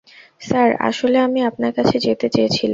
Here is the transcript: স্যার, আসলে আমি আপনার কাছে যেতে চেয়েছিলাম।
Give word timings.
স্যার, 0.41 0.69
আসলে 0.81 1.17
আমি 1.19 1.39
আপনার 1.43 1.71
কাছে 1.73 1.95
যেতে 1.99 2.27
চেয়েছিলাম। 2.29 2.69